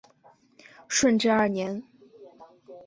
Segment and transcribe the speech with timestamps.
[0.89, 1.83] 顺治二年。